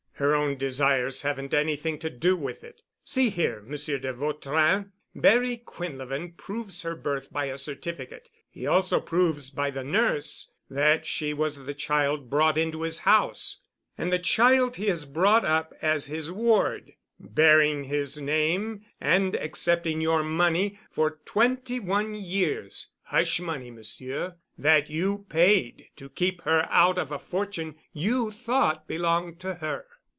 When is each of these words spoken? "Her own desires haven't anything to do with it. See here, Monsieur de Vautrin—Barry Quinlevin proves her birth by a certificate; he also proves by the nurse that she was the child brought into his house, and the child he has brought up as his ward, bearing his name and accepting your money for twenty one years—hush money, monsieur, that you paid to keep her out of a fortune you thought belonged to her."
"Her 0.15 0.35
own 0.35 0.55
desires 0.55 1.23
haven't 1.23 1.51
anything 1.51 1.97
to 1.97 2.07
do 2.11 2.37
with 2.37 2.63
it. 2.63 2.83
See 3.03 3.31
here, 3.31 3.63
Monsieur 3.65 3.97
de 3.97 4.13
Vautrin—Barry 4.13 5.63
Quinlevin 5.65 6.37
proves 6.37 6.83
her 6.83 6.95
birth 6.95 7.33
by 7.33 7.45
a 7.45 7.57
certificate; 7.57 8.29
he 8.47 8.67
also 8.67 8.99
proves 8.99 9.49
by 9.49 9.71
the 9.71 9.83
nurse 9.83 10.51
that 10.69 11.07
she 11.07 11.33
was 11.33 11.65
the 11.65 11.73
child 11.73 12.29
brought 12.29 12.55
into 12.55 12.83
his 12.83 12.99
house, 12.99 13.63
and 13.97 14.13
the 14.13 14.19
child 14.19 14.75
he 14.75 14.89
has 14.89 15.05
brought 15.05 15.43
up 15.43 15.73
as 15.81 16.05
his 16.05 16.31
ward, 16.31 16.93
bearing 17.19 17.85
his 17.85 18.19
name 18.21 18.85
and 18.99 19.33
accepting 19.35 20.01
your 20.01 20.21
money 20.21 20.77
for 20.91 21.17
twenty 21.25 21.79
one 21.79 22.13
years—hush 22.13 23.39
money, 23.39 23.71
monsieur, 23.71 24.35
that 24.55 24.87
you 24.87 25.25
paid 25.29 25.87
to 25.95 26.09
keep 26.09 26.43
her 26.43 26.67
out 26.69 26.99
of 26.99 27.11
a 27.11 27.17
fortune 27.17 27.73
you 27.91 28.29
thought 28.29 28.87
belonged 28.87 29.39
to 29.39 29.55
her." 29.55 29.87